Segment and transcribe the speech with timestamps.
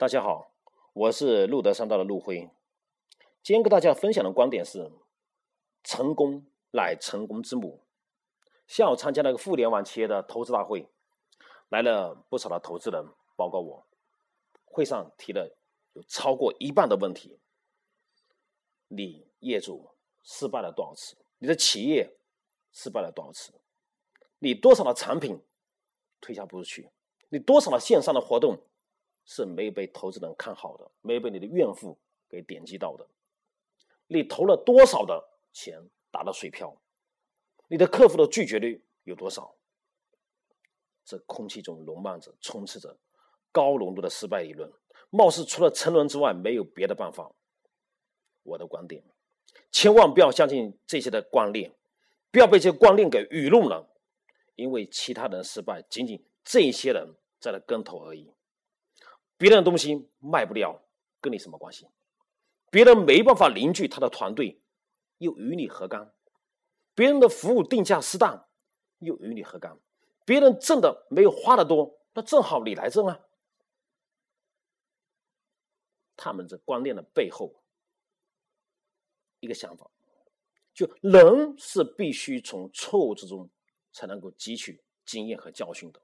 [0.00, 0.50] 大家好，
[0.94, 2.48] 我是路德商道的陆辉。
[3.42, 4.90] 今天跟大家分享的观点是：
[5.84, 7.82] 成功乃成功之母。
[8.66, 10.88] 下午参加了个互联网企业的投资大会，
[11.68, 13.04] 来了不少的投资人
[13.36, 13.86] 报告我。
[14.64, 15.54] 会上提了
[15.92, 17.38] 有超过一半的问题：
[18.88, 19.90] 你业主
[20.22, 21.18] 失败了多少次？
[21.36, 22.16] 你的企业
[22.72, 23.52] 失败了多少次？
[24.38, 25.42] 你多少的产品
[26.22, 26.88] 推销不出去？
[27.28, 28.62] 你多少的线上的活动？
[29.32, 31.96] 是没有被投资人看好的，没有被你的怨妇
[32.28, 33.06] 给点击到的。
[34.08, 36.76] 你投了多少的钱打了水漂？
[37.68, 39.54] 你的客户的拒绝率有多少？
[41.04, 42.98] 这空气中弥漫着、充斥着
[43.52, 44.68] 高浓度的失败理论，
[45.10, 47.30] 貌似除了沉沦之外没有别的办法。
[48.42, 49.00] 我的观点，
[49.70, 51.72] 千万不要相信这些的观念，
[52.32, 53.88] 不要被这些观念给愚弄了，
[54.56, 58.32] 因为其他人失败，仅仅这些人在那跟头而已。
[59.40, 60.82] 别人的东西卖不了，
[61.18, 61.88] 跟你什么关系？
[62.70, 64.60] 别人没办法凝聚他的团队，
[65.16, 66.12] 又与你何干？
[66.94, 68.46] 别人的服务定价适当，
[68.98, 69.78] 又与你何干？
[70.26, 73.18] 别人挣的没有花的多，那正好你来挣啊！
[76.18, 77.54] 他们这观念的背后，
[79.40, 79.90] 一个想法，
[80.74, 83.48] 就人是必须从错误之中
[83.90, 86.02] 才能够汲取经验和教训的。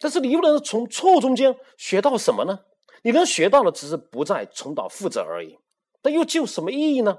[0.00, 2.58] 但是你又能从错误中间学到什么呢？
[3.02, 5.58] 你能学到的只是不再重蹈覆辙而已。
[6.02, 7.18] 那又具有什么意义呢？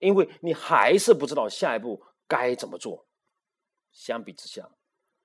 [0.00, 3.06] 因为你还是不知道下一步该怎么做。
[3.92, 4.68] 相比之下，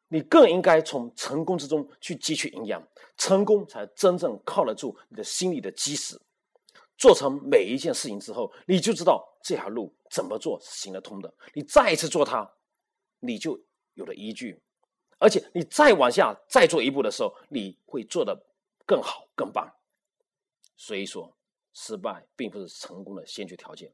[0.09, 2.85] 你更应该从成功之中去汲取营养，
[3.17, 6.19] 成功才真正靠得住你的心理的基石。
[6.97, 11.33] 做成每一件事情之后，你就知道这条路怎么做是行得通的。
[11.53, 12.49] 你再一次做它，
[13.19, 13.57] 你就
[13.93, 14.61] 有了依据。
[15.19, 18.41] 而且你再往下再做一步的时候，你会做得
[18.85, 19.69] 更好更棒。
[20.77, 21.35] 所以说，
[21.73, 23.93] 失败并不是成功的先决条件。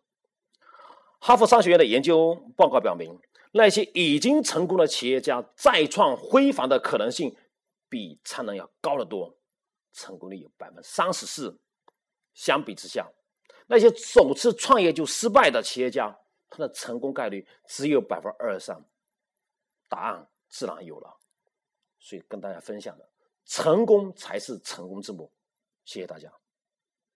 [1.20, 3.20] 哈佛商学院的研究报告表明，
[3.52, 7.36] 那些已经成功的企业家再创辉煌的可能性
[7.90, 9.36] 比常人要高得多，
[9.94, 11.58] 成功率有百分之三十四。
[12.36, 13.10] 相比之下，
[13.66, 16.16] 那些首次创业就失败的企业家，
[16.50, 18.86] 他的成功概率只有百分之二十三。
[19.90, 20.28] 答案。
[20.56, 21.20] 自然有了，
[22.00, 23.10] 所以跟大家分享的，
[23.44, 25.30] 成功才是成功之母。
[25.84, 26.32] 谢谢大家。